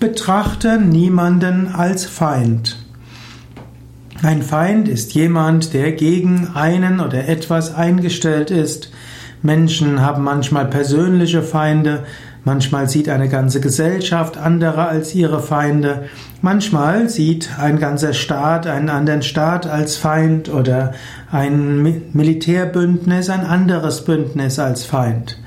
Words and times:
Betrachte 0.00 0.80
niemanden 0.80 1.74
als 1.74 2.04
Feind. 2.04 2.76
Ein 4.22 4.42
Feind 4.42 4.86
ist 4.86 5.12
jemand, 5.14 5.74
der 5.74 5.90
gegen 5.90 6.52
einen 6.54 7.00
oder 7.00 7.26
etwas 7.28 7.74
eingestellt 7.74 8.52
ist. 8.52 8.92
Menschen 9.42 10.00
haben 10.00 10.22
manchmal 10.22 10.66
persönliche 10.66 11.42
Feinde, 11.42 12.04
manchmal 12.44 12.88
sieht 12.88 13.08
eine 13.08 13.28
ganze 13.28 13.60
Gesellschaft 13.60 14.36
andere 14.38 14.86
als 14.86 15.16
ihre 15.16 15.42
Feinde, 15.42 16.04
manchmal 16.42 17.08
sieht 17.08 17.58
ein 17.58 17.80
ganzer 17.80 18.12
Staat 18.12 18.68
einen 18.68 18.90
anderen 18.90 19.22
Staat 19.22 19.66
als 19.66 19.96
Feind 19.96 20.48
oder 20.48 20.92
ein 21.32 22.04
Militärbündnis 22.12 23.30
ein 23.30 23.44
anderes 23.44 24.04
Bündnis 24.04 24.60
als 24.60 24.84
Feind. 24.84 25.38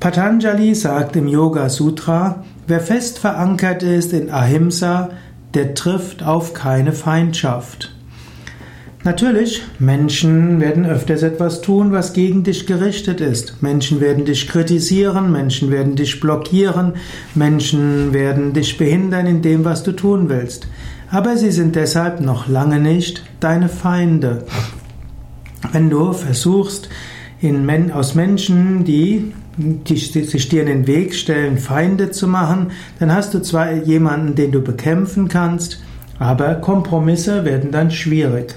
Patanjali 0.00 0.74
sagt 0.74 1.16
im 1.16 1.26
Yoga 1.26 1.68
Sutra, 1.68 2.44
wer 2.66 2.80
fest 2.80 3.18
verankert 3.18 3.82
ist 3.82 4.12
in 4.12 4.30
Ahimsa, 4.30 5.10
der 5.54 5.74
trifft 5.74 6.22
auf 6.22 6.52
keine 6.52 6.92
Feindschaft. 6.92 7.92
Natürlich, 9.04 9.62
Menschen 9.78 10.60
werden 10.60 10.84
öfters 10.84 11.22
etwas 11.22 11.60
tun, 11.60 11.92
was 11.92 12.12
gegen 12.12 12.42
dich 12.42 12.66
gerichtet 12.66 13.20
ist. 13.20 13.62
Menschen 13.62 14.00
werden 14.00 14.24
dich 14.24 14.48
kritisieren, 14.48 15.30
Menschen 15.30 15.70
werden 15.70 15.94
dich 15.94 16.20
blockieren, 16.20 16.94
Menschen 17.34 18.12
werden 18.12 18.52
dich 18.52 18.76
behindern 18.76 19.26
in 19.26 19.42
dem, 19.42 19.64
was 19.64 19.84
du 19.84 19.92
tun 19.92 20.28
willst. 20.28 20.66
Aber 21.08 21.36
sie 21.36 21.52
sind 21.52 21.76
deshalb 21.76 22.20
noch 22.20 22.48
lange 22.48 22.80
nicht 22.80 23.22
deine 23.38 23.68
Feinde. 23.68 24.44
Wenn 25.72 25.88
du 25.88 26.12
versuchst, 26.12 26.88
in, 27.48 27.92
aus 27.92 28.14
Menschen, 28.14 28.84
die 28.84 29.32
die 29.58 29.96
sich 29.96 30.48
dir 30.48 30.60
in 30.60 30.66
den 30.66 30.86
Weg 30.86 31.14
stellen, 31.14 31.58
Feinde 31.58 32.10
zu 32.10 32.28
machen, 32.28 32.72
dann 32.98 33.12
hast 33.12 33.32
du 33.32 33.40
zwar 33.40 33.72
jemanden, 33.72 34.34
den 34.34 34.52
du 34.52 34.60
bekämpfen 34.60 35.28
kannst, 35.28 35.80
aber 36.18 36.56
Kompromisse 36.56 37.44
werden 37.44 37.70
dann 37.70 37.90
schwierig. 37.90 38.54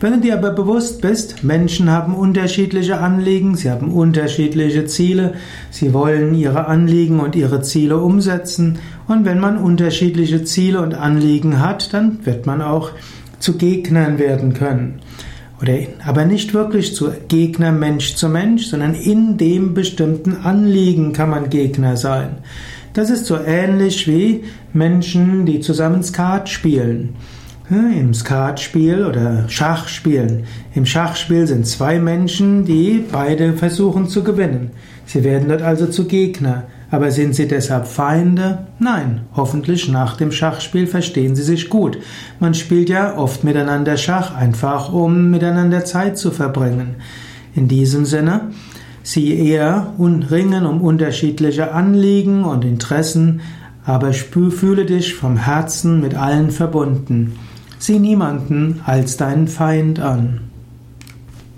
Wenn 0.00 0.14
du 0.14 0.20
dir 0.20 0.36
aber 0.36 0.50
bewusst 0.50 1.00
bist, 1.00 1.44
Menschen 1.44 1.88
haben 1.88 2.16
unterschiedliche 2.16 2.98
Anliegen, 2.98 3.54
sie 3.54 3.70
haben 3.70 3.92
unterschiedliche 3.92 4.86
Ziele, 4.86 5.34
sie 5.70 5.92
wollen 5.92 6.34
ihre 6.34 6.66
Anliegen 6.66 7.20
und 7.20 7.36
ihre 7.36 7.62
Ziele 7.62 7.98
umsetzen 7.98 8.78
und 9.06 9.24
wenn 9.24 9.38
man 9.38 9.58
unterschiedliche 9.58 10.42
Ziele 10.42 10.82
und 10.82 10.94
Anliegen 10.94 11.60
hat, 11.60 11.94
dann 11.94 12.18
wird 12.24 12.46
man 12.46 12.62
auch 12.62 12.90
zu 13.38 13.56
Gegnern 13.56 14.18
werden 14.18 14.54
können. 14.54 15.00
Oder, 15.62 15.78
aber 16.04 16.24
nicht 16.24 16.54
wirklich 16.54 16.94
zu 16.94 17.12
Gegner 17.28 17.70
Mensch 17.70 18.16
zu 18.16 18.28
Mensch, 18.28 18.66
sondern 18.66 18.94
in 18.94 19.38
dem 19.38 19.74
bestimmten 19.74 20.36
Anliegen 20.38 21.12
kann 21.12 21.30
man 21.30 21.50
Gegner 21.50 21.96
sein. 21.96 22.38
Das 22.94 23.10
ist 23.10 23.26
so 23.26 23.38
ähnlich 23.38 24.08
wie 24.08 24.42
Menschen, 24.72 25.46
die 25.46 25.60
zusammen 25.60 26.02
Skat 26.02 26.48
spielen. 26.48 27.14
Im 27.70 28.12
Skatspiel 28.12 29.06
oder 29.06 29.48
Schachspielen. 29.48 30.44
Im 30.74 30.84
Schachspiel 30.84 31.46
sind 31.46 31.66
zwei 31.66 31.98
Menschen, 32.00 32.64
die 32.64 33.04
beide 33.10 33.52
versuchen 33.52 34.08
zu 34.08 34.24
gewinnen. 34.24 34.72
Sie 35.06 35.24
werden 35.24 35.48
dort 35.48 35.62
also 35.62 35.86
zu 35.86 36.06
Gegner. 36.06 36.64
Aber 36.90 37.10
sind 37.10 37.34
sie 37.34 37.48
deshalb 37.48 37.86
Feinde? 37.86 38.66
Nein, 38.78 39.22
hoffentlich 39.34 39.88
nach 39.88 40.18
dem 40.18 40.30
Schachspiel 40.30 40.86
verstehen 40.86 41.34
sie 41.34 41.42
sich 41.42 41.70
gut. 41.70 41.98
Man 42.38 42.52
spielt 42.52 42.90
ja 42.90 43.16
oft 43.16 43.44
miteinander 43.44 43.96
Schach, 43.96 44.34
einfach 44.34 44.92
um 44.92 45.30
miteinander 45.30 45.86
Zeit 45.86 46.18
zu 46.18 46.30
verbringen. 46.30 46.96
In 47.54 47.66
diesem 47.66 48.04
Sinne, 48.04 48.50
sie 49.02 49.38
eher 49.38 49.94
ringen 50.30 50.66
um 50.66 50.82
unterschiedliche 50.82 51.72
Anliegen 51.72 52.44
und 52.44 52.62
Interessen, 52.62 53.40
aber 53.86 54.12
fühle 54.50 54.84
dich 54.84 55.14
vom 55.14 55.38
Herzen 55.38 56.02
mit 56.02 56.14
allen 56.14 56.50
verbunden. 56.50 57.38
Sieh 57.82 57.98
niemanden 57.98 58.80
als 58.86 59.16
deinen 59.16 59.48
Feind 59.48 59.98
an. 59.98 60.51